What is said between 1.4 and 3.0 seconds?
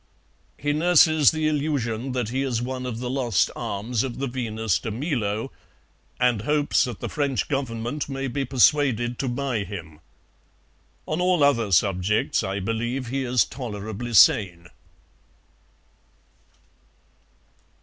illusion that he is one of